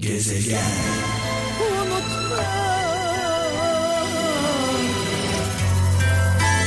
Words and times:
Gezegen. 0.00 0.58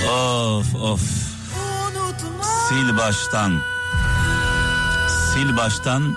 Of 0.10 0.76
of. 0.76 1.02
Sil 2.66 2.98
baştan. 2.98 3.62
Sil 5.30 5.50
baştan 5.58 6.16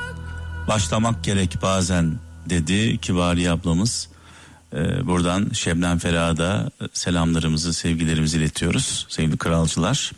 başlamak 0.69 1.25
gerek 1.25 1.63
bazen 1.63 2.15
dedi 2.47 2.99
Kibari 2.99 3.51
ablamız. 3.51 4.09
Ee, 4.75 5.07
buradan 5.07 5.51
Şebnem 5.53 5.99
Ferah'a 5.99 6.69
selamlarımızı, 6.93 7.75
sevgilerimizi 7.75 8.39
iletiyoruz 8.39 9.07
sevgili 9.09 9.37
kralcılar. 9.37 10.13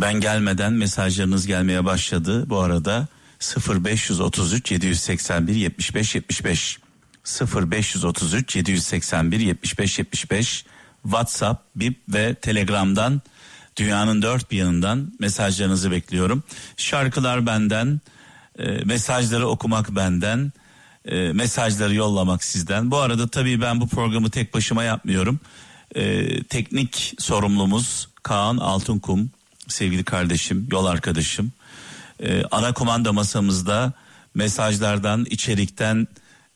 Ben 0.00 0.20
gelmeden 0.20 0.72
mesajlarınız 0.72 1.46
gelmeye 1.46 1.84
başladı. 1.84 2.50
Bu 2.50 2.60
arada 2.60 3.08
0533 3.42 4.70
781 4.70 5.54
75 5.54 6.14
75 6.14 6.78
0533 7.24 8.56
781 8.56 9.40
75 9.40 9.98
75 9.98 10.64
WhatsApp, 11.02 11.62
Bip 11.76 12.00
ve 12.08 12.34
Telegram'dan 12.34 13.22
dünyanın 13.76 14.22
dört 14.22 14.50
bir 14.50 14.56
yanından 14.56 15.12
mesajlarınızı 15.18 15.90
bekliyorum. 15.90 16.42
Şarkılar 16.76 17.46
benden, 17.46 18.00
e, 18.58 18.70
mesajları 18.70 19.48
okumak 19.48 19.96
benden, 19.96 20.52
e, 21.04 21.32
mesajları 21.32 21.94
yollamak 21.94 22.44
sizden. 22.44 22.90
Bu 22.90 22.98
arada 22.98 23.28
tabii 23.28 23.60
ben 23.60 23.80
bu 23.80 23.88
programı 23.88 24.30
tek 24.30 24.54
başıma 24.54 24.84
yapmıyorum. 24.84 25.40
E, 25.94 26.42
teknik 26.42 27.14
sorumlumuz 27.18 28.08
Kaan 28.22 28.56
Altunkum, 28.56 29.30
sevgili 29.68 30.04
kardeşim, 30.04 30.68
yol 30.72 30.86
arkadaşım. 30.86 31.52
E, 32.22 32.44
ana 32.50 32.74
komanda 32.74 33.12
masamızda 33.12 33.92
mesajlardan, 34.34 35.24
içerikten 35.24 36.08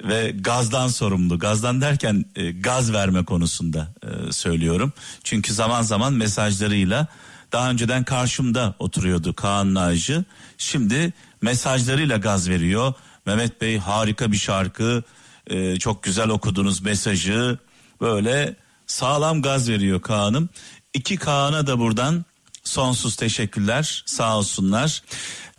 ve 0.05 0.30
gazdan 0.41 0.88
sorumlu. 0.88 1.38
Gazdan 1.38 1.80
derken 1.80 2.24
e, 2.37 2.52
gaz 2.52 2.93
verme 2.93 3.24
konusunda 3.24 3.88
e, 4.02 4.32
söylüyorum. 4.32 4.93
Çünkü 5.24 5.55
zaman 5.55 5.82
zaman 5.82 6.13
mesajlarıyla 6.13 7.07
daha 7.52 7.71
önceden 7.71 8.05
karşımda 8.05 8.74
oturuyordu 8.79 9.35
Kaan 9.35 9.74
Naci. 9.74 10.24
Şimdi 10.59 11.13
mesajlarıyla 11.43 12.16
gaz 12.16 12.49
veriyor. 12.49 12.95
Mehmet 13.27 13.60
Bey 13.60 13.79
harika 13.79 14.33
bir 14.33 14.37
şarkı. 14.37 15.02
E, 15.46 15.79
çok 15.79 16.02
güzel 16.02 16.29
okudunuz 16.29 16.83
mesajı. 16.83 17.59
Böyle 18.01 18.57
sağlam 18.87 19.43
gaz 19.43 19.68
veriyor 19.68 20.02
Kaan'ım. 20.02 20.49
İki 20.95 21.16
Kaan'a 21.16 21.66
da 21.66 21.79
buradan 21.79 22.24
sonsuz 22.68 23.16
teşekkürler. 23.16 24.02
Sağ 24.06 24.38
olsunlar. 24.38 25.02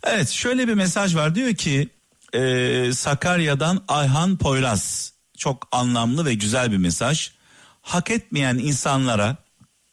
Evet 0.02 0.30
şöyle 0.30 0.68
bir 0.68 0.74
mesaj 0.74 1.16
var 1.16 1.34
diyor 1.34 1.54
ki 1.54 1.88
e, 2.32 2.92
Sakarya'dan 2.92 3.84
Ayhan 3.88 4.36
Poyraz 4.36 5.12
çok 5.36 5.68
anlamlı 5.72 6.24
ve 6.24 6.34
güzel 6.34 6.72
bir 6.72 6.76
mesaj. 6.76 7.30
Hak 7.82 8.10
etmeyen 8.10 8.58
insanlara 8.58 9.36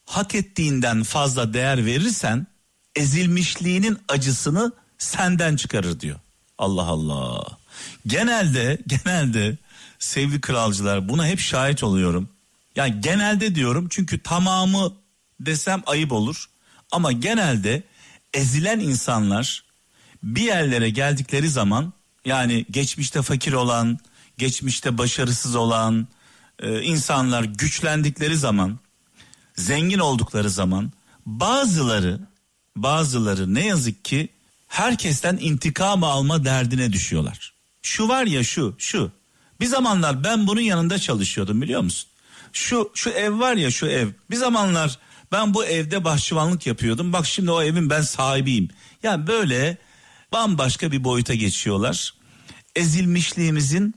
hak 0.06 0.36
ettiğinden 0.36 1.04
fazla 1.04 1.54
değer 1.54 1.86
verirsen 1.86 2.48
ezilmişliğinin 2.96 3.98
acısını 4.08 4.72
senden 4.98 5.56
çıkarır 5.56 6.00
diyor. 6.00 6.20
Allah 6.58 6.84
Allah. 6.84 7.46
Genelde 8.08 8.78
genelde 8.88 9.58
sevgili 10.00 10.42
kralcılar 10.42 11.10
buna 11.10 11.28
hep 11.28 11.40
şahit 11.40 11.84
oluyorum. 11.84 12.30
Yani 12.76 13.02
genelde 13.02 13.56
diyorum 13.56 13.88
çünkü 13.90 14.24
tamamı 14.24 14.94
desem 15.40 15.84
ayıp 15.86 16.12
olur. 16.12 16.50
Ama 16.92 17.12
genelde 17.12 17.84
ezilen 18.34 18.80
insanlar 18.80 19.64
bir 20.24 20.42
yerlere 20.42 20.90
geldikleri 20.90 21.50
zaman 21.50 21.94
yani 22.26 22.66
geçmişte 22.72 23.22
fakir 23.22 23.54
olan, 23.54 24.00
geçmişte 24.38 24.98
başarısız 24.98 25.56
olan 25.56 26.08
e, 26.60 26.82
insanlar 26.82 27.44
güçlendikleri 27.44 28.38
zaman, 28.38 28.80
zengin 29.56 30.00
oldukları 30.00 30.50
zaman 30.50 30.92
bazıları 31.26 32.20
bazıları 32.76 33.54
ne 33.54 33.66
yazık 33.66 34.06
ki 34.06 34.30
herkesten 34.68 35.38
intikam 35.42 36.04
alma 36.04 36.46
derdine 36.46 36.94
düşüyorlar. 36.94 37.54
Şu 37.82 38.08
var 38.08 38.26
ya 38.26 38.44
şu, 38.44 38.76
şu. 38.78 39.12
Bir 39.60 39.66
zamanlar 39.66 40.24
ben 40.24 40.48
bunun 40.48 40.62
yanında 40.62 41.00
çalışıyordum 41.00 41.62
biliyor 41.62 41.82
musun? 41.82 42.10
Şu 42.54 42.92
şu 42.94 43.10
ev 43.10 43.40
var 43.40 43.56
ya 43.56 43.72
şu 43.72 43.88
ev. 43.88 44.08
Bir 44.30 44.36
zamanlar 44.36 45.00
ben 45.32 45.54
bu 45.54 45.66
evde 45.66 46.04
bahçıvanlık 46.04 46.68
yapıyordum. 46.68 47.14
Bak 47.14 47.26
şimdi 47.26 47.52
o 47.52 47.62
evin 47.62 47.90
ben 47.90 48.02
sahibiyim. 48.02 48.70
Yani 49.04 49.28
böyle 49.28 49.78
bambaşka 50.34 50.92
bir 50.92 51.04
boyuta 51.04 51.34
geçiyorlar. 51.34 52.14
Ezilmişliğimizin 52.76 53.96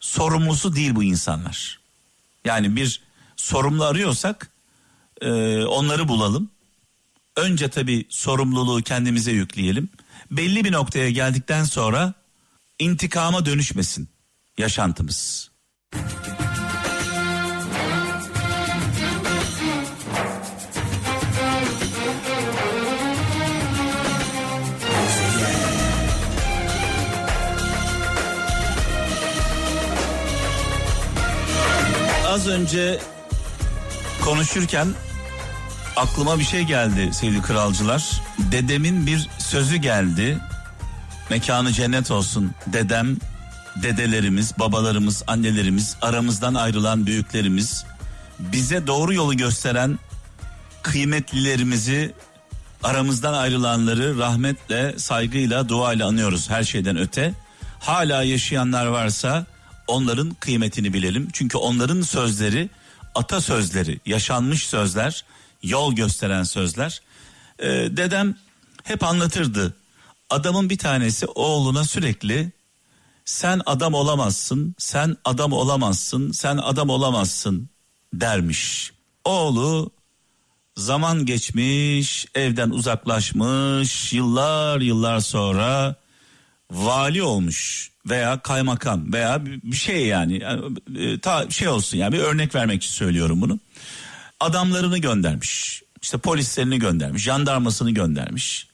sorumlusu 0.00 0.76
değil 0.76 0.94
bu 0.94 1.02
insanlar. 1.04 1.80
Yani 2.44 2.76
bir 2.76 3.02
sorumlu 3.36 3.84
arıyorsak 3.84 4.50
e, 5.20 5.30
onları 5.64 6.08
bulalım. 6.08 6.50
Önce 7.36 7.68
tabii 7.68 8.06
sorumluluğu 8.08 8.82
kendimize 8.82 9.32
yükleyelim. 9.32 9.88
Belli 10.30 10.64
bir 10.64 10.72
noktaya 10.72 11.10
geldikten 11.10 11.64
sonra 11.64 12.14
intikama 12.78 13.46
dönüşmesin 13.46 14.08
yaşantımız. 14.58 15.50
Az 32.40 32.48
önce 32.48 32.98
konuşurken 34.24 34.88
aklıma 35.96 36.38
bir 36.38 36.44
şey 36.44 36.62
geldi 36.62 37.10
sevgili 37.12 37.42
kralcılar. 37.42 38.22
Dedemin 38.38 39.06
bir 39.06 39.28
sözü 39.38 39.76
geldi. 39.76 40.38
Mekanı 41.30 41.72
cennet 41.72 42.10
olsun. 42.10 42.50
Dedem, 42.66 43.16
dedelerimiz, 43.82 44.58
babalarımız, 44.58 45.22
annelerimiz, 45.26 45.96
aramızdan 46.02 46.54
ayrılan 46.54 47.06
büyüklerimiz, 47.06 47.84
bize 48.38 48.86
doğru 48.86 49.14
yolu 49.14 49.36
gösteren 49.36 49.98
kıymetlilerimizi, 50.82 52.14
aramızdan 52.82 53.32
ayrılanları 53.32 54.18
rahmetle, 54.18 54.98
saygıyla, 54.98 55.68
duayla 55.68 56.06
anıyoruz 56.06 56.50
her 56.50 56.64
şeyden 56.64 56.96
öte. 56.96 57.34
Hala 57.80 58.22
yaşayanlar 58.22 58.86
varsa 58.86 59.46
onların 59.90 60.30
kıymetini 60.30 60.92
bilelim. 60.92 61.28
Çünkü 61.32 61.58
onların 61.58 62.02
sözleri 62.02 62.68
atasözleri, 63.14 64.00
yaşanmış 64.06 64.66
sözler, 64.66 65.24
yol 65.62 65.92
gösteren 65.92 66.42
sözler. 66.42 67.02
Ee, 67.58 67.66
dedem 67.68 68.34
hep 68.84 69.04
anlatırdı. 69.04 69.74
Adamın 70.30 70.70
bir 70.70 70.78
tanesi 70.78 71.26
oğluna 71.26 71.84
sürekli 71.84 72.52
sen 73.24 73.60
adam 73.66 73.94
olamazsın, 73.94 74.74
sen 74.78 75.16
adam 75.24 75.52
olamazsın, 75.52 76.32
sen 76.32 76.56
adam 76.56 76.90
olamazsın 76.90 77.68
dermiş. 78.14 78.92
Oğlu 79.24 79.90
zaman 80.76 81.26
geçmiş, 81.26 82.26
evden 82.34 82.70
uzaklaşmış, 82.70 84.12
yıllar 84.12 84.80
yıllar 84.80 85.20
sonra 85.20 85.96
vali 86.70 87.22
olmuş 87.22 87.90
veya 88.06 88.40
kaymakam 88.40 89.12
veya 89.12 89.46
bir 89.46 89.76
şey 89.76 90.06
yani, 90.06 90.38
yani 90.42 90.78
e, 90.98 91.20
ta 91.20 91.50
şey 91.50 91.68
olsun 91.68 91.98
yani 91.98 92.12
bir 92.12 92.18
örnek 92.18 92.54
vermek 92.54 92.82
için 92.82 92.94
söylüyorum 92.94 93.40
bunu. 93.40 93.58
Adamlarını 94.40 94.98
göndermiş. 94.98 95.82
işte 96.02 96.18
polislerini 96.18 96.78
göndermiş, 96.78 97.22
jandarmasını 97.22 97.90
göndermiş. 97.90 98.66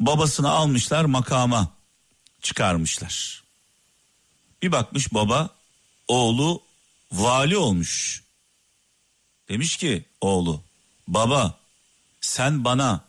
Babasını 0.00 0.50
almışlar 0.50 1.04
makama 1.04 1.68
çıkarmışlar. 2.42 3.42
Bir 4.62 4.72
bakmış 4.72 5.14
baba 5.14 5.50
oğlu 6.08 6.62
vali 7.12 7.56
olmuş. 7.56 8.22
Demiş 9.48 9.76
ki 9.76 10.04
oğlu 10.20 10.62
baba 11.08 11.58
sen 12.20 12.64
bana 12.64 13.00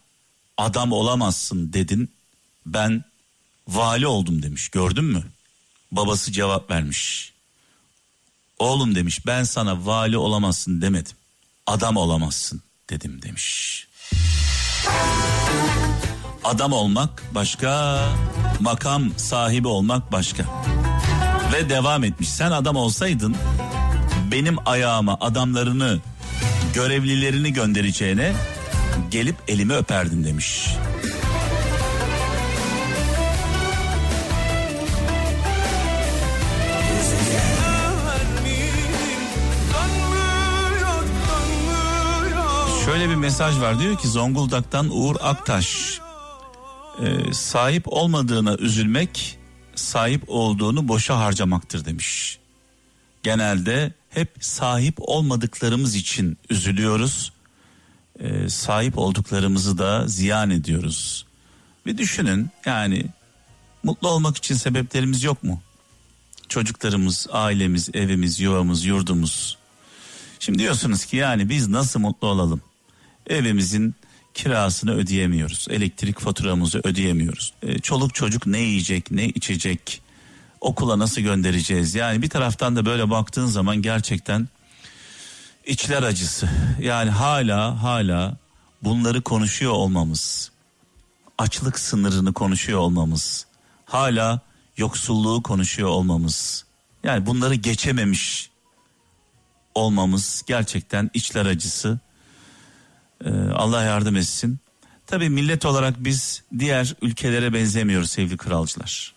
adam 0.57 0.91
olamazsın 0.91 1.73
dedin. 1.73 2.11
Ben 2.65 3.03
vali 3.69 4.07
oldum 4.07 4.43
demiş 4.43 4.69
gördün 4.69 5.05
mü? 5.05 5.23
Babası 5.91 6.31
cevap 6.31 6.71
vermiş. 6.71 7.33
Oğlum 8.59 8.95
demiş 8.95 9.25
ben 9.25 9.43
sana 9.43 9.85
vali 9.85 10.17
olamazsın 10.17 10.81
demedim. 10.81 11.15
Adam 11.67 11.97
olamazsın 11.97 12.61
dedim 12.89 13.21
demiş. 13.21 13.87
Adam 16.43 16.73
olmak 16.73 17.23
başka, 17.35 18.01
makam 18.59 19.11
sahibi 19.17 19.67
olmak 19.67 20.11
başka. 20.11 20.63
Ve 21.53 21.69
devam 21.69 22.03
etmiş. 22.03 22.29
Sen 22.29 22.51
adam 22.51 22.75
olsaydın 22.75 23.35
benim 24.31 24.57
ayağıma 24.65 25.17
adamlarını, 25.21 25.99
görevlilerini 26.73 27.53
göndereceğine 27.53 28.33
gelip 29.11 29.35
elimi 29.47 29.73
öperdin 29.73 30.23
demiş. 30.23 30.69
Şöyle 42.89 43.09
bir 43.09 43.15
mesaj 43.15 43.59
var 43.59 43.79
diyor 43.79 43.97
ki 43.97 44.07
Zonguldak'tan 44.07 44.89
Uğur 44.91 45.15
Aktaş 45.21 45.99
e, 47.01 47.33
sahip 47.33 47.83
olmadığına 47.85 48.55
üzülmek 48.55 49.37
sahip 49.75 50.23
olduğunu 50.27 50.87
boşa 50.87 51.19
harcamaktır 51.19 51.85
demiş. 51.85 52.39
Genelde 53.23 53.93
hep 54.09 54.29
sahip 54.39 54.95
olmadıklarımız 54.97 55.95
için 55.95 56.37
üzülüyoruz. 56.49 57.31
E, 58.19 58.49
sahip 58.49 58.97
olduklarımızı 58.97 59.77
da 59.77 60.07
ziyan 60.07 60.49
ediyoruz. 60.49 61.25
Bir 61.85 61.97
düşünün 61.97 62.49
yani 62.65 63.05
mutlu 63.83 64.07
olmak 64.07 64.37
için 64.37 64.55
sebeplerimiz 64.55 65.23
yok 65.23 65.43
mu? 65.43 65.61
Çocuklarımız, 66.47 67.27
ailemiz, 67.31 67.89
evimiz, 67.93 68.39
yuvamız, 68.39 68.85
yurdumuz. 68.85 69.57
Şimdi 70.39 70.59
diyorsunuz 70.59 71.05
ki 71.05 71.17
yani 71.17 71.49
biz 71.49 71.67
nasıl 71.67 71.99
mutlu 71.99 72.27
olalım? 72.27 72.61
Evimizin 73.29 73.95
kirasını 74.33 74.91
ödeyemiyoruz. 74.91 75.67
Elektrik 75.69 76.19
faturamızı 76.19 76.81
ödeyemiyoruz. 76.83 77.53
E, 77.63 77.79
çoluk 77.79 78.13
çocuk 78.15 78.47
ne 78.47 78.59
yiyecek, 78.59 79.11
ne 79.11 79.25
içecek? 79.25 80.01
Okula 80.61 80.99
nasıl 80.99 81.21
göndereceğiz? 81.21 81.95
Yani 81.95 82.21
bir 82.21 82.29
taraftan 82.29 82.75
da 82.75 82.85
böyle 82.85 83.09
baktığın 83.09 83.45
zaman 83.45 83.81
gerçekten 83.81 84.47
içler 85.65 86.03
acısı. 86.03 86.49
Yani 86.81 87.09
hala 87.09 87.83
hala 87.83 88.37
bunları 88.83 89.21
konuşuyor 89.21 89.71
olmamız, 89.71 90.51
açlık 91.37 91.79
sınırını 91.79 92.33
konuşuyor 92.33 92.79
olmamız, 92.79 93.45
hala 93.85 94.39
yoksulluğu 94.77 95.43
konuşuyor 95.43 95.89
olmamız. 95.89 96.65
Yani 97.03 97.25
bunları 97.25 97.55
geçememiş 97.55 98.49
olmamız 99.75 100.43
gerçekten 100.47 101.11
içler 101.13 101.45
acısı. 101.45 101.99
Ee, 103.25 103.29
Allah 103.55 103.83
yardım 103.83 104.15
etsin. 104.15 104.59
Tabii 105.07 105.29
millet 105.29 105.65
olarak 105.65 105.95
biz 105.99 106.43
diğer 106.59 106.95
ülkelere 107.01 107.53
benzemiyoruz 107.53 108.11
sevgili 108.11 108.37
kralcılar. 108.37 109.13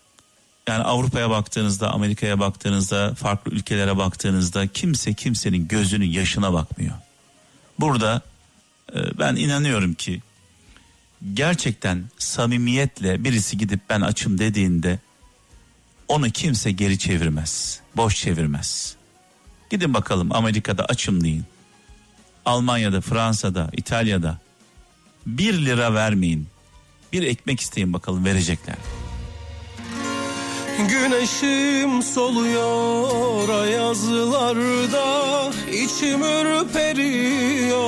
Yani 0.67 0.83
Avrupa'ya 0.83 1.29
baktığınızda, 1.29 1.91
Amerika'ya 1.91 2.39
baktığınızda, 2.39 3.15
farklı 3.15 3.51
ülkelere 3.51 3.97
baktığınızda 3.97 4.67
kimse 4.67 5.13
kimsenin 5.13 5.67
gözünün 5.67 6.09
yaşına 6.09 6.53
bakmıyor. 6.53 6.95
Burada 7.79 8.21
e, 8.95 9.19
ben 9.19 9.35
inanıyorum 9.35 9.93
ki 9.93 10.21
gerçekten 11.33 12.03
samimiyetle 12.17 13.23
birisi 13.23 13.57
gidip 13.57 13.79
ben 13.89 14.01
açım 14.01 14.37
dediğinde 14.37 14.99
onu 16.07 16.29
kimse 16.29 16.71
geri 16.71 16.99
çevirmez. 16.99 17.79
Boş 17.95 18.15
çevirmez. 18.15 18.95
Gidin 19.69 19.93
bakalım 19.93 20.31
Amerika'da 20.31 20.85
açım 20.85 21.23
deyin. 21.23 21.45
Almanya'da, 22.45 23.01
Fransa'da, 23.01 23.69
İtalya'da 23.73 24.37
bir 25.25 25.65
lira 25.65 25.93
vermeyin. 25.93 26.47
Bir 27.13 27.23
ekmek 27.23 27.59
isteyin 27.59 27.93
bakalım 27.93 28.25
verecekler. 28.25 28.75
Güneşim 30.77 32.03
soluyor 32.03 33.49
ayazlarda 33.49 35.51
içim 35.71 36.23
ürperiyor 36.23 37.83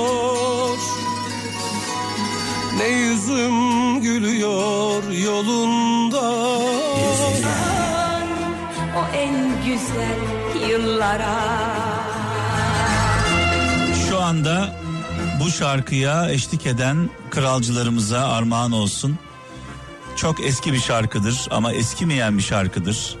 Ne 2.78 2.86
yüzüm 2.88 4.00
gülüyor 4.00 5.02
yolunda 5.12 6.58
Yüzünden 6.98 8.28
o 8.96 9.16
en 9.16 9.34
güzel 9.66 10.20
yıllara 10.70 11.36
anda 14.26 14.76
bu 15.40 15.50
şarkıya 15.50 16.30
eşlik 16.30 16.66
eden 16.66 17.10
kralcılarımıza 17.30 18.28
armağan 18.28 18.72
olsun. 18.72 19.18
Çok 20.16 20.44
eski 20.44 20.72
bir 20.72 20.80
şarkıdır 20.80 21.48
ama 21.50 21.72
eskimeyen 21.72 22.38
bir 22.38 22.42
şarkıdır. 22.42 23.16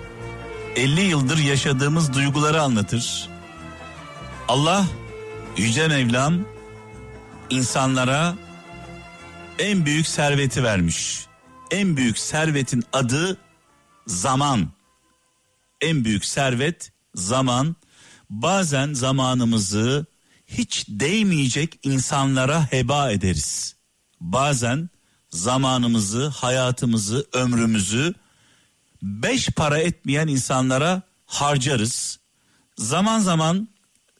50 0.76 1.00
yıldır 1.00 1.38
yaşadığımız 1.38 2.14
duyguları 2.14 2.62
anlatır. 2.62 3.28
Allah 4.48 4.84
yüce 5.56 5.88
Mevlam 5.88 6.34
insanlara 7.50 8.34
en 9.58 9.86
büyük 9.86 10.06
serveti 10.06 10.64
vermiş. 10.64 11.26
En 11.70 11.96
büyük 11.96 12.18
servetin 12.18 12.84
adı 12.92 13.36
zaman. 14.06 14.68
En 15.80 16.04
büyük 16.04 16.24
servet 16.24 16.92
zaman. 17.14 17.76
Bazen 18.30 18.92
zamanımızı 18.92 20.06
hiç 20.46 20.84
değmeyecek 20.88 21.78
insanlara 21.82 22.72
heba 22.72 23.10
ederiz. 23.10 23.76
Bazen 24.20 24.90
zamanımızı, 25.30 26.26
hayatımızı, 26.28 27.26
ömrümüzü 27.32 28.14
beş 29.02 29.48
para 29.48 29.78
etmeyen 29.78 30.28
insanlara 30.28 31.02
harcarız. 31.26 32.18
Zaman 32.76 33.20
zaman 33.20 33.68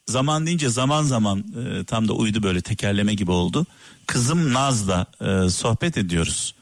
zaman 0.07 0.47
deyince 0.47 0.69
zaman 0.69 1.03
zaman 1.03 1.39
e, 1.39 1.85
tam 1.85 2.09
da 2.09 2.13
uydu 2.13 2.43
böyle 2.43 2.61
tekerleme 2.61 3.15
gibi 3.15 3.31
oldu. 3.31 3.67
Kızım 4.07 4.53
Naz'la 4.53 5.07
e, 5.21 5.51
sohbet 5.51 5.99
ediyoruz. 5.99 6.55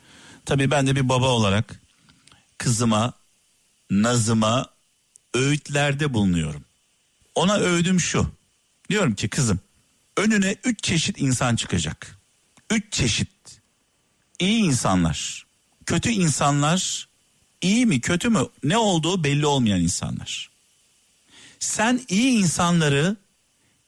Tabii 0.45 0.71
ben 0.71 0.87
de 0.87 0.97
bir 0.97 1.09
baba 1.09 1.29
olarak 1.29 1.81
kızıma, 2.59 3.13
Naz'ıma 3.91 4.67
öğütlerde 5.35 6.15
bulunuyorum. 6.15 6.65
Ona 7.35 7.57
öğüdüm 7.57 8.01
şu. 8.01 8.31
Diyorum 8.91 9.15
ki 9.15 9.29
kızım 9.29 9.61
önüne 10.17 10.57
üç 10.65 10.83
çeşit 10.83 11.21
insan 11.21 11.57
çıkacak. 11.57 12.19
Üç 12.71 12.93
çeşit 12.93 13.61
iyi 14.39 14.65
insanlar, 14.65 15.47
kötü 15.87 16.11
insanlar, 16.11 17.09
iyi 17.63 17.87
mi 17.87 18.01
kötü 18.01 18.29
mü 18.29 18.49
ne 18.65 18.77
olduğu 18.77 19.25
belli 19.25 19.47
olmayan 19.47 19.81
insanlar. 19.81 20.51
Sen 21.61 22.01
iyi 22.09 22.39
insanları 22.39 23.17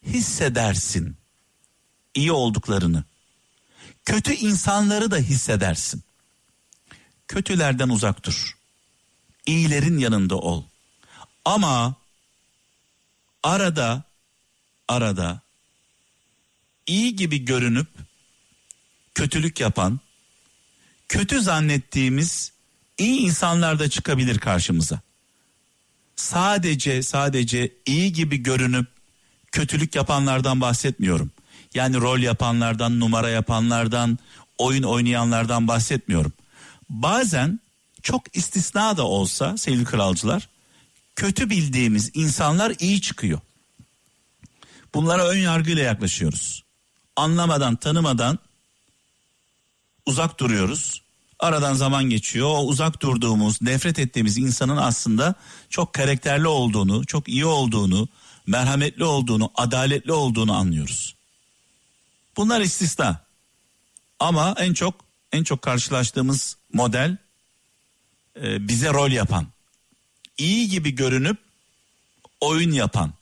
hissedersin. 0.07 1.17
iyi 2.15 2.33
olduklarını. 2.33 3.05
Kötü 4.05 4.35
insanları 4.35 5.11
da 5.11 5.17
hissedersin. 5.17 6.03
Kötülerden 7.29 7.89
uzak 7.89 8.25
dur. 8.25 8.57
İyilerin 9.47 9.99
yanında 9.99 10.37
ol. 10.37 10.65
Ama 11.45 11.95
arada 13.43 14.06
arada 14.89 15.41
iyi 16.87 17.17
gibi 17.17 17.45
görünüp 17.45 17.89
kötülük 19.15 19.61
yapan, 19.61 20.01
kötü 21.09 21.43
zannettiğimiz 21.43 22.53
iyi 22.99 23.21
insanlar 23.21 23.79
da 23.79 23.91
çıkabilir 23.91 24.39
karşımıza. 24.39 25.01
Sadece 26.17 27.03
sadece 27.03 27.73
iyi 27.87 28.13
gibi 28.13 28.37
görünüp 28.37 28.87
kötülük 29.53 29.95
yapanlardan 29.95 30.61
bahsetmiyorum. 30.61 31.31
Yani 31.75 31.97
rol 31.97 32.19
yapanlardan, 32.19 33.01
numara 33.01 33.29
yapanlardan, 33.29 34.19
oyun 34.59 34.83
oynayanlardan 34.83 35.69
bahsetmiyorum. 35.69 36.33
Bazen 36.91 37.61
çok 38.03 38.37
istisna 38.37 38.97
da 38.97 39.03
olsa 39.07 39.57
sevgili 39.57 39.85
kralcılar 39.85 40.49
kötü 41.17 41.51
bildiğimiz 41.51 42.11
insanlar 42.15 42.73
iyi 42.79 43.01
çıkıyor. 43.01 43.41
Bunlara 44.97 45.29
ön 45.29 45.39
yargıyla 45.39 45.83
yaklaşıyoruz. 45.83 46.63
Anlamadan, 47.17 47.77
tanımadan 47.77 48.39
uzak 50.07 50.41
duruyoruz. 50.41 51.03
Aradan 51.39 51.75
zaman 51.75 52.05
geçiyor. 52.05 52.49
O 52.49 52.67
uzak 52.67 53.03
durduğumuz, 53.03 53.63
nefret 53.63 53.99
ettiğimiz 53.99 54.39
insanın 54.39 54.77
aslında 54.77 55.35
çok 55.71 55.93
karakterli 55.93 56.47
olduğunu, 56.47 57.07
çok 57.07 57.29
iyi 57.29 57.47
olduğunu, 57.47 58.09
merhametli 58.47 59.05
olduğunu, 59.05 59.51
adaletli 59.55 60.13
olduğunu 60.13 60.57
anlıyoruz. 60.57 61.15
Bunlar 62.37 62.61
istisna. 62.61 63.21
Ama 64.19 64.55
en 64.59 64.75
çok 64.75 64.95
en 65.33 65.45
çok 65.45 65.63
karşılaştığımız 65.63 66.57
model 66.73 67.17
e, 68.43 68.69
bize 68.69 68.93
rol 68.93 69.11
yapan, 69.11 69.47
iyi 70.39 70.69
gibi 70.69 70.91
görünüp 70.91 71.39
oyun 72.41 72.73
yapan, 72.73 73.13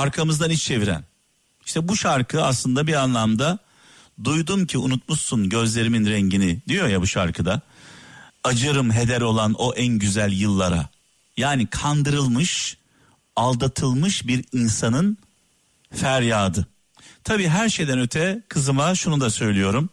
arkamızdan 0.00 0.50
iş 0.50 0.64
çeviren. 0.64 1.04
İşte 1.66 1.88
bu 1.88 1.96
şarkı 1.96 2.44
aslında 2.44 2.86
bir 2.86 2.94
anlamda 2.94 3.58
duydum 4.24 4.66
ki 4.66 4.78
unutmuşsun 4.78 5.48
gözlerimin 5.48 6.06
rengini 6.06 6.60
diyor 6.68 6.88
ya 6.88 7.00
bu 7.00 7.06
şarkıda. 7.06 7.60
Acırım 8.44 8.92
heder 8.92 9.20
olan 9.20 9.54
o 9.58 9.74
en 9.74 9.98
güzel 9.98 10.32
yıllara. 10.32 10.88
Yani 11.36 11.66
kandırılmış, 11.66 12.76
aldatılmış 13.36 14.26
bir 14.26 14.44
insanın 14.52 15.18
feryadı. 15.94 16.66
Tabii 17.24 17.48
her 17.48 17.68
şeyden 17.68 17.98
öte 17.98 18.42
kızıma 18.48 18.94
şunu 18.94 19.20
da 19.20 19.30
söylüyorum. 19.30 19.90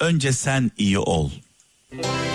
Önce 0.00 0.32
sen 0.32 0.70
iyi 0.78 0.98
ol. 0.98 1.30
gülen 1.90 2.27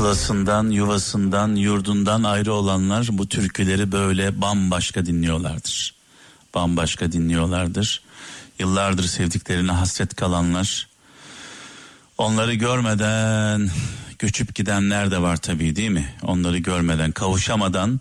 Sılasından, 0.00 0.70
yuvasından, 0.70 1.54
yurdundan 1.54 2.22
ayrı 2.22 2.52
olanlar 2.52 3.08
bu 3.10 3.28
türküleri 3.28 3.92
böyle 3.92 4.40
bambaşka 4.40 5.06
dinliyorlardır. 5.06 5.94
Bambaşka 6.54 7.12
dinliyorlardır. 7.12 8.02
Yıllardır 8.58 9.04
sevdiklerine 9.04 9.72
hasret 9.72 10.16
kalanlar, 10.16 10.88
onları 12.18 12.54
görmeden 12.54 13.70
göçüp 14.18 14.54
gidenler 14.54 15.10
de 15.10 15.22
var 15.22 15.36
tabii 15.36 15.76
değil 15.76 15.90
mi? 15.90 16.14
Onları 16.22 16.58
görmeden, 16.58 17.12
kavuşamadan 17.12 18.00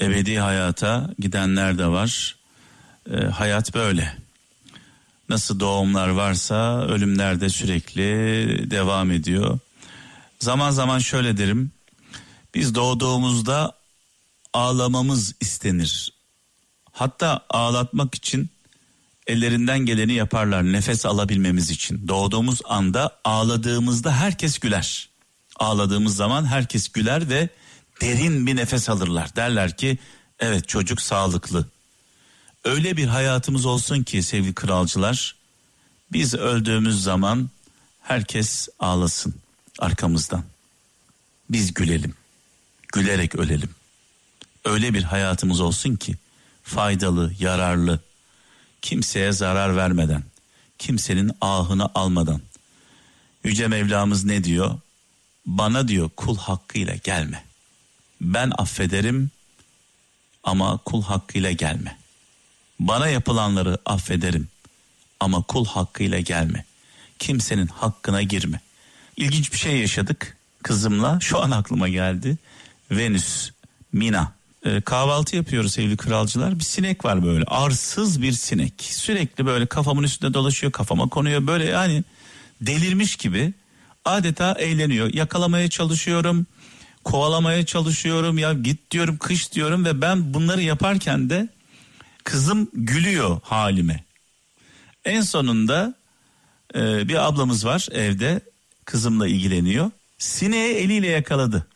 ebedi 0.00 0.38
hayata 0.38 1.10
gidenler 1.18 1.78
de 1.78 1.86
var. 1.86 2.36
E, 3.10 3.16
hayat 3.16 3.74
böyle. 3.74 4.25
Nasıl 5.28 5.60
doğumlar 5.60 6.08
varsa 6.08 6.82
ölümler 6.82 7.40
de 7.40 7.48
sürekli 7.48 8.02
devam 8.70 9.10
ediyor. 9.10 9.58
Zaman 10.40 10.70
zaman 10.70 10.98
şöyle 10.98 11.36
derim. 11.36 11.70
Biz 12.54 12.74
doğduğumuzda 12.74 13.72
ağlamamız 14.52 15.34
istenir. 15.40 16.12
Hatta 16.92 17.40
ağlatmak 17.50 18.14
için 18.14 18.50
ellerinden 19.26 19.78
geleni 19.78 20.12
yaparlar 20.12 20.72
nefes 20.72 21.06
alabilmemiz 21.06 21.70
için. 21.70 22.08
Doğduğumuz 22.08 22.60
anda 22.64 23.18
ağladığımızda 23.24 24.12
herkes 24.12 24.58
güler. 24.58 25.08
Ağladığımız 25.56 26.16
zaman 26.16 26.44
herkes 26.44 26.88
güler 26.88 27.28
ve 27.28 27.48
derin 28.00 28.46
bir 28.46 28.56
nefes 28.56 28.88
alırlar. 28.88 29.36
Derler 29.36 29.76
ki 29.76 29.98
evet 30.40 30.68
çocuk 30.68 31.00
sağlıklı. 31.00 31.66
Öyle 32.66 32.96
bir 32.96 33.06
hayatımız 33.06 33.66
olsun 33.66 34.02
ki 34.02 34.22
sevgili 34.22 34.54
kralcılar 34.54 35.36
biz 36.12 36.34
öldüğümüz 36.34 37.02
zaman 37.02 37.50
herkes 38.02 38.68
ağlasın 38.78 39.34
arkamızdan. 39.78 40.44
Biz 41.50 41.74
gülelim. 41.74 42.14
Gülerek 42.92 43.34
ölelim. 43.34 43.70
Öyle 44.64 44.94
bir 44.94 45.02
hayatımız 45.02 45.60
olsun 45.60 45.96
ki 45.96 46.16
faydalı, 46.62 47.32
yararlı, 47.38 48.00
kimseye 48.82 49.32
zarar 49.32 49.76
vermeden, 49.76 50.24
kimsenin 50.78 51.32
ahını 51.40 51.90
almadan. 51.94 52.40
Yüce 53.44 53.68
Mevlamız 53.68 54.24
ne 54.24 54.44
diyor? 54.44 54.78
Bana 55.46 55.88
diyor 55.88 56.10
kul 56.16 56.38
hakkıyla 56.38 56.94
gelme. 56.94 57.44
Ben 58.20 58.52
affederim 58.58 59.30
ama 60.44 60.78
kul 60.78 61.02
hakkıyla 61.02 61.52
gelme. 61.52 61.98
Bana 62.80 63.08
yapılanları 63.08 63.78
affederim 63.86 64.48
ama 65.20 65.42
kul 65.42 65.66
hakkıyla 65.66 66.20
gelme. 66.20 66.64
Kimsenin 67.18 67.66
hakkına 67.66 68.22
girme. 68.22 68.60
İlginç 69.16 69.52
bir 69.52 69.58
şey 69.58 69.78
yaşadık 69.78 70.36
kızımla. 70.62 71.18
Şu 71.20 71.42
an 71.42 71.50
aklıma 71.50 71.88
geldi. 71.88 72.38
Venüs, 72.90 73.50
Mina. 73.92 74.32
Ee, 74.64 74.80
kahvaltı 74.80 75.36
yapıyoruz 75.36 75.72
sevgili 75.72 75.96
kralcılar. 75.96 76.58
Bir 76.58 76.64
sinek 76.64 77.04
var 77.04 77.24
böyle. 77.24 77.44
Arsız 77.44 78.22
bir 78.22 78.32
sinek. 78.32 78.72
Sürekli 78.78 79.46
böyle 79.46 79.66
kafamın 79.66 80.02
üstünde 80.02 80.34
dolaşıyor. 80.34 80.72
Kafama 80.72 81.08
konuyor. 81.08 81.46
Böyle 81.46 81.64
yani 81.64 82.04
delirmiş 82.60 83.16
gibi 83.16 83.52
adeta 84.04 84.52
eğleniyor. 84.52 85.14
Yakalamaya 85.14 85.70
çalışıyorum. 85.70 86.46
Kovalamaya 87.04 87.66
çalışıyorum. 87.66 88.38
Ya 88.38 88.52
git 88.52 88.90
diyorum 88.90 89.18
kış 89.18 89.52
diyorum 89.52 89.84
ve 89.84 90.00
ben 90.00 90.34
bunları 90.34 90.62
yaparken 90.62 91.30
de 91.30 91.48
kızım 92.26 92.70
gülüyor 92.72 93.40
halime. 93.42 94.04
En 95.04 95.20
sonunda 95.20 95.94
e, 96.74 97.08
bir 97.08 97.26
ablamız 97.26 97.64
var 97.64 97.88
evde 97.92 98.40
kızımla 98.84 99.28
ilgileniyor. 99.28 99.90
Sineği 100.18 100.74
eliyle 100.74 101.06
yakaladı. 101.06 101.66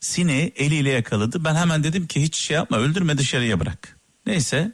Sineği 0.00 0.52
eliyle 0.56 0.90
yakaladı. 0.90 1.44
Ben 1.44 1.54
hemen 1.54 1.84
dedim 1.84 2.06
ki 2.06 2.22
hiç 2.22 2.36
şey 2.36 2.54
yapma 2.54 2.78
öldürme 2.78 3.18
dışarıya 3.18 3.60
bırak. 3.60 3.96
Neyse 4.26 4.72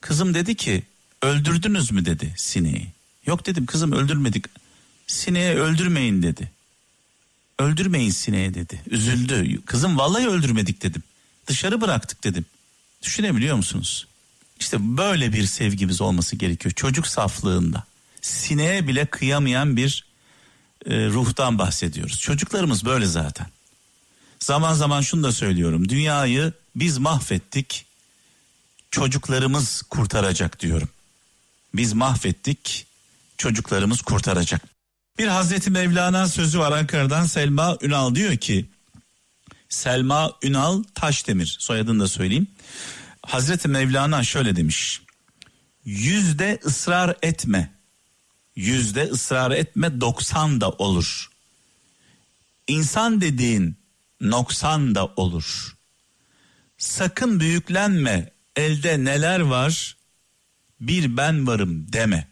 kızım 0.00 0.34
dedi 0.34 0.54
ki 0.54 0.82
öldürdünüz 1.22 1.92
mü 1.92 2.04
dedi 2.04 2.34
sineği. 2.36 2.86
Yok 3.26 3.46
dedim 3.46 3.66
kızım 3.66 3.92
öldürmedik. 3.92 4.44
Sineği 5.06 5.54
öldürmeyin 5.54 6.22
dedi. 6.22 6.50
Öldürmeyin 7.58 8.10
sineği 8.10 8.54
dedi. 8.54 8.82
Üzüldü. 8.86 9.64
Kızım 9.66 9.98
vallahi 9.98 10.28
öldürmedik 10.28 10.82
dedim. 10.82 11.02
Dışarı 11.46 11.80
bıraktık 11.80 12.24
dedim. 12.24 12.44
Düşünebiliyor 13.02 13.56
musunuz? 13.56 14.06
İşte 14.60 14.76
böyle 14.80 15.32
bir 15.32 15.46
sevgimiz 15.46 16.00
olması 16.00 16.36
gerekiyor. 16.36 16.72
Çocuk 16.74 17.06
saflığında. 17.06 17.84
Sineğe 18.20 18.88
bile 18.88 19.06
kıyamayan 19.06 19.76
bir 19.76 20.04
e, 20.86 21.06
ruhtan 21.06 21.58
bahsediyoruz. 21.58 22.20
Çocuklarımız 22.20 22.84
böyle 22.84 23.06
zaten. 23.06 23.46
Zaman 24.40 24.74
zaman 24.74 25.00
şunu 25.00 25.22
da 25.22 25.32
söylüyorum. 25.32 25.88
Dünyayı 25.88 26.52
biz 26.76 26.98
mahvettik. 26.98 27.86
Çocuklarımız 28.90 29.82
kurtaracak 29.82 30.60
diyorum. 30.60 30.88
Biz 31.74 31.92
mahvettik. 31.92 32.86
Çocuklarımız 33.38 34.02
kurtaracak. 34.02 34.62
Bir 35.18 35.26
Hazreti 35.26 35.70
Mevlana 35.70 36.28
sözü 36.28 36.58
var 36.58 36.72
Ankara'dan 36.72 37.26
Selma 37.26 37.76
Ünal 37.82 38.14
diyor 38.14 38.36
ki 38.36 38.66
Selma 39.68 40.32
Ünal 40.42 40.82
Taşdemir 40.94 41.56
soyadını 41.60 42.00
da 42.00 42.08
söyleyeyim. 42.08 42.46
Hazreti 43.28 43.68
Mevlana 43.68 44.24
şöyle 44.24 44.56
demiş. 44.56 45.02
Yüzde 45.84 46.60
ısrar 46.64 47.16
etme 47.22 47.78
yüzde 48.58 49.04
ısrar 49.04 49.50
etme 49.50 50.00
doksan 50.00 50.60
da 50.60 50.70
olur. 50.70 51.30
İnsan 52.68 53.20
dediğin 53.20 53.76
noksan 54.20 54.94
da 54.94 55.06
olur. 55.06 55.76
Sakın 56.78 57.40
büyüklenme 57.40 58.32
elde 58.56 59.04
neler 59.04 59.40
var 59.40 59.96
bir 60.80 61.16
ben 61.16 61.46
varım 61.46 61.92
deme. 61.92 62.28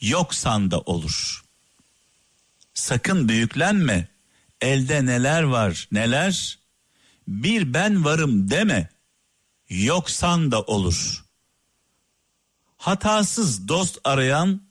Yoksan 0.00 0.70
da 0.70 0.80
olur. 0.80 1.44
Sakın 2.74 3.28
büyüklenme 3.28 4.08
elde 4.60 5.06
neler 5.06 5.42
var 5.42 5.88
neler 5.92 6.58
bir 7.28 7.74
ben 7.74 8.04
varım 8.04 8.50
deme. 8.50 8.88
Yoksan 9.68 10.50
da 10.50 10.62
olur. 10.62 11.24
Hatasız 12.76 13.68
dost 13.68 13.98
arayan 14.04 14.62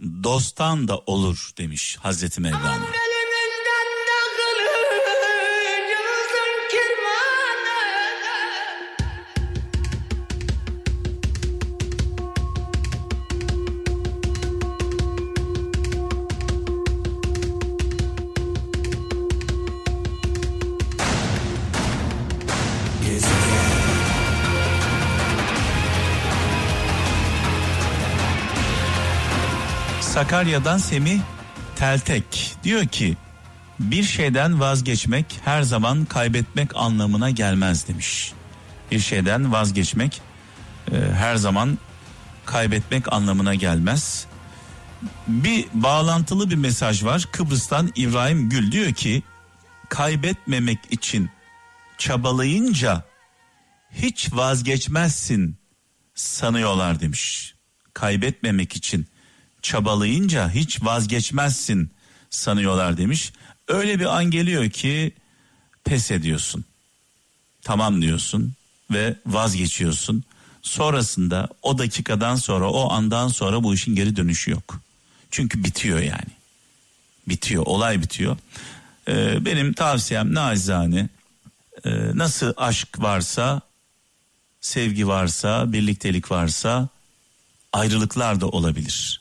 dosttan 0.00 0.88
da 0.88 0.98
olur 0.98 1.50
demiş 1.58 1.96
Hazreti 2.00 2.40
Mevlana. 2.40 2.86
Sakarya'dan 30.30 30.78
Semih 30.78 31.20
Teltek 31.76 32.56
diyor 32.64 32.86
ki 32.86 33.16
bir 33.80 34.02
şeyden 34.02 34.60
vazgeçmek 34.60 35.26
her 35.44 35.62
zaman 35.62 36.04
kaybetmek 36.04 36.76
anlamına 36.76 37.30
gelmez 37.30 37.88
demiş. 37.88 38.32
Bir 38.90 38.98
şeyden 39.00 39.52
vazgeçmek 39.52 40.22
e, 40.92 40.96
her 40.96 41.36
zaman 41.36 41.78
kaybetmek 42.46 43.12
anlamına 43.12 43.54
gelmez. 43.54 44.26
Bir 45.28 45.66
bağlantılı 45.74 46.50
bir 46.50 46.56
mesaj 46.56 47.04
var. 47.04 47.28
Kıbrıs'tan 47.32 47.92
İbrahim 47.94 48.48
Gül 48.48 48.72
diyor 48.72 48.92
ki 48.92 49.22
kaybetmemek 49.88 50.78
için 50.90 51.30
çabalayınca 51.98 53.04
hiç 53.90 54.32
vazgeçmezsin 54.32 55.56
sanıyorlar 56.14 57.00
demiş. 57.00 57.54
Kaybetmemek 57.94 58.76
için 58.76 59.06
çabalayınca 59.62 60.50
hiç 60.50 60.82
vazgeçmezsin 60.82 61.90
sanıyorlar 62.30 62.96
demiş. 62.96 63.32
Öyle 63.68 64.00
bir 64.00 64.16
an 64.16 64.30
geliyor 64.30 64.70
ki 64.70 65.12
pes 65.84 66.10
ediyorsun. 66.10 66.64
Tamam 67.62 68.02
diyorsun 68.02 68.52
ve 68.90 69.16
vazgeçiyorsun. 69.26 70.24
Sonrasında 70.62 71.48
o 71.62 71.78
dakikadan 71.78 72.36
sonra 72.36 72.70
o 72.70 72.92
andan 72.92 73.28
sonra 73.28 73.62
bu 73.62 73.74
işin 73.74 73.94
geri 73.94 74.16
dönüşü 74.16 74.50
yok. 74.50 74.80
Çünkü 75.30 75.64
bitiyor 75.64 75.98
yani. 75.98 76.30
Bitiyor 77.28 77.66
olay 77.66 78.02
bitiyor. 78.02 78.36
Ee, 79.08 79.44
benim 79.44 79.72
tavsiyem 79.72 80.34
nacizane 80.34 81.08
e, 81.84 81.90
nasıl 82.14 82.52
aşk 82.56 82.88
varsa 82.98 83.60
sevgi 84.60 85.08
varsa, 85.08 85.72
birliktelik 85.72 86.30
varsa 86.30 86.88
ayrılıklar 87.72 88.40
da 88.40 88.48
olabilir. 88.48 89.19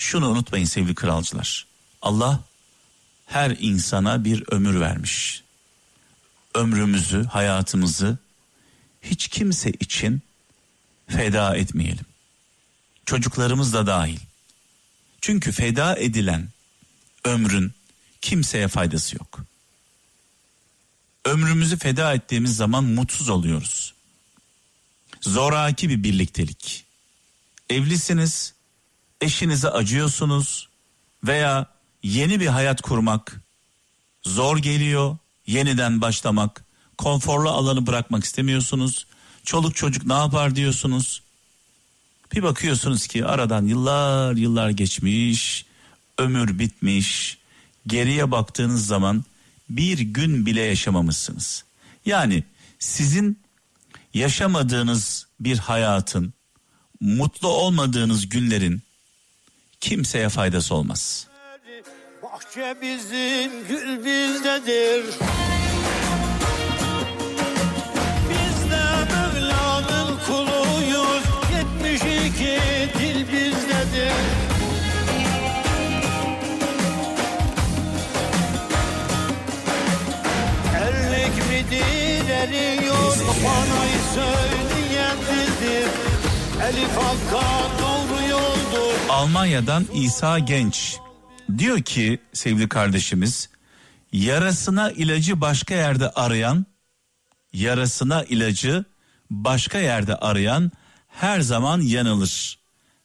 Şunu 0.00 0.28
unutmayın 0.28 0.64
sevgili 0.64 0.94
kralcılar. 0.94 1.66
Allah 2.02 2.40
her 3.26 3.56
insana 3.60 4.24
bir 4.24 4.44
ömür 4.50 4.80
vermiş. 4.80 5.42
Ömrümüzü, 6.54 7.24
hayatımızı 7.24 8.18
hiç 9.02 9.28
kimse 9.28 9.70
için 9.70 10.22
feda 11.08 11.56
etmeyelim. 11.56 12.06
Çocuklarımız 13.06 13.72
da 13.72 13.86
dahil. 13.86 14.18
Çünkü 15.20 15.52
feda 15.52 15.96
edilen 15.96 16.48
ömrün 17.24 17.72
kimseye 18.20 18.68
faydası 18.68 19.16
yok. 19.16 19.40
Ömrümüzü 21.24 21.78
feda 21.78 22.14
ettiğimiz 22.14 22.56
zaman 22.56 22.84
mutsuz 22.84 23.28
oluyoruz. 23.28 23.94
Zoraki 25.20 25.88
bir 25.88 26.02
birliktelik. 26.02 26.84
Evlisiniz, 27.70 28.54
eşinize 29.20 29.68
acıyorsunuz 29.68 30.68
veya 31.24 31.66
yeni 32.02 32.40
bir 32.40 32.46
hayat 32.46 32.80
kurmak 32.80 33.40
zor 34.22 34.58
geliyor, 34.58 35.16
yeniden 35.46 36.00
başlamak, 36.00 36.64
konforlu 36.98 37.50
alanı 37.50 37.86
bırakmak 37.86 38.24
istemiyorsunuz. 38.24 39.06
Çoluk 39.44 39.76
çocuk 39.76 40.06
ne 40.06 40.12
yapar 40.12 40.56
diyorsunuz. 40.56 41.22
Bir 42.32 42.42
bakıyorsunuz 42.42 43.06
ki 43.06 43.26
aradan 43.26 43.66
yıllar 43.66 44.36
yıllar 44.36 44.70
geçmiş, 44.70 45.64
ömür 46.18 46.58
bitmiş. 46.58 47.38
Geriye 47.86 48.30
baktığınız 48.30 48.86
zaman 48.86 49.24
bir 49.70 49.98
gün 49.98 50.46
bile 50.46 50.60
yaşamamışsınız. 50.60 51.64
Yani 52.06 52.44
sizin 52.78 53.38
yaşamadığınız 54.14 55.26
bir 55.40 55.58
hayatın, 55.58 56.32
mutlu 57.00 57.48
olmadığınız 57.48 58.28
günlerin 58.28 58.82
kimseye 59.80 60.28
faydası 60.28 60.74
olmaz. 60.74 61.26
Bahçe 62.22 62.76
bizim, 62.82 63.68
gül 63.68 64.04
bizdedir. 64.04 65.04
Biz 68.30 68.70
de 68.70 68.82
Mevla'nın 69.12 70.18
kuluyuz. 70.26 71.22
72 71.82 72.60
dil 72.98 73.32
bizdedir. 73.32 74.12
Erlik 80.74 81.36
midir 81.50 82.28
eriyor 82.30 83.16
Bana 83.44 83.84
söyleyen 84.14 85.16
dildir 85.16 86.19
Elif 86.68 86.90
Hakka 86.96 87.70
doğru 87.82 88.28
yoldur 88.28 89.08
Almanya'dan 89.08 89.86
İsa 89.94 90.38
Genç 90.38 90.96
diyor 91.58 91.82
ki 91.82 92.18
sevgili 92.32 92.68
kardeşimiz 92.68 93.48
yarasına 94.12 94.90
ilacı 94.90 95.40
başka 95.40 95.74
yerde 95.74 96.10
arayan 96.10 96.66
yarasına 97.52 98.24
ilacı 98.24 98.84
başka 99.30 99.78
yerde 99.78 100.16
arayan 100.16 100.72
her 101.08 101.40
zaman 101.40 101.80
yanılır. 101.80 102.58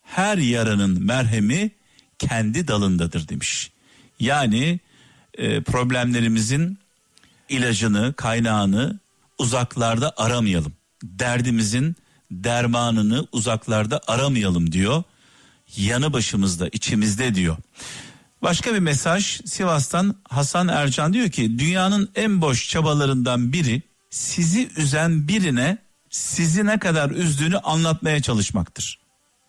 Her 0.03 0.37
yaranın 0.37 1.03
merhemi 1.03 1.71
kendi 2.19 2.67
dalındadır 2.67 3.27
demiş. 3.27 3.71
Yani 4.19 4.79
e, 5.37 5.61
problemlerimizin 5.61 6.79
ilacını, 7.49 8.13
kaynağını 8.13 8.99
uzaklarda 9.37 10.13
aramayalım. 10.17 10.73
Derdimizin 11.03 11.95
dermanını 12.31 13.27
uzaklarda 13.31 14.01
aramayalım 14.07 14.71
diyor. 14.71 15.03
Yanı 15.77 16.13
başımızda, 16.13 16.67
içimizde 16.67 17.35
diyor. 17.35 17.57
Başka 18.43 18.73
bir 18.73 18.79
mesaj 18.79 19.41
Sivas'tan 19.45 20.15
Hasan 20.29 20.67
Ercan 20.67 21.13
diyor 21.13 21.29
ki 21.29 21.59
dünyanın 21.59 22.09
en 22.15 22.41
boş 22.41 22.69
çabalarından 22.69 23.53
biri 23.53 23.81
sizi 24.09 24.69
üzen 24.77 25.27
birine 25.27 25.77
sizi 26.09 26.65
ne 26.65 26.79
kadar 26.79 27.11
üzdüğünü 27.11 27.57
anlatmaya 27.57 28.21
çalışmaktır. 28.21 28.99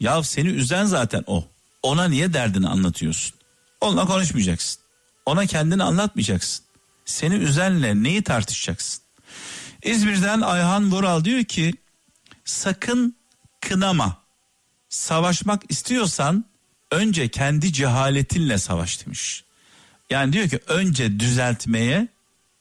Ya 0.00 0.22
seni 0.22 0.48
üzen 0.48 0.84
zaten 0.84 1.24
o. 1.26 1.44
Ona 1.82 2.08
niye 2.08 2.32
derdini 2.32 2.68
anlatıyorsun? 2.68 3.34
Onunla 3.80 4.06
konuşmayacaksın. 4.06 4.82
Ona 5.26 5.46
kendini 5.46 5.82
anlatmayacaksın. 5.82 6.64
Seni 7.04 7.34
üzenle 7.34 8.02
neyi 8.02 8.22
tartışacaksın? 8.22 9.02
İzmir'den 9.82 10.40
Ayhan 10.40 10.92
Vural 10.92 11.24
diyor 11.24 11.44
ki 11.44 11.74
sakın 12.46 13.16
kınama. 13.60 14.16
Savaşmak 14.88 15.62
istiyorsan 15.68 16.44
önce 16.90 17.28
kendi 17.28 17.72
cehaletinle 17.72 18.58
savaş 18.58 19.06
demiş. 19.06 19.44
Yani 20.10 20.32
diyor 20.32 20.48
ki 20.48 20.60
önce 20.68 21.20
düzeltmeye 21.20 22.08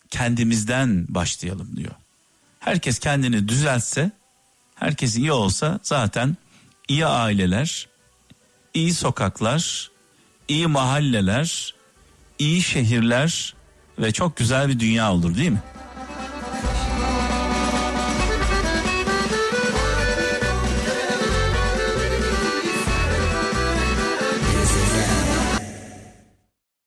kendimizden 0.09 1.05
başlayalım 1.09 1.75
diyor. 1.75 1.91
Herkes 2.59 2.99
kendini 2.99 3.47
düzeltse, 3.47 4.11
herkes 4.75 5.15
iyi 5.15 5.31
olsa 5.31 5.79
zaten 5.83 6.37
iyi 6.87 7.05
aileler, 7.05 7.87
iyi 8.73 8.93
sokaklar, 8.93 9.91
iyi 10.47 10.67
mahalleler, 10.67 11.75
iyi 12.39 12.61
şehirler 12.61 13.55
ve 13.99 14.11
çok 14.11 14.37
güzel 14.37 14.69
bir 14.69 14.79
dünya 14.79 15.13
olur 15.13 15.35
değil 15.35 15.51
mi? 15.51 15.63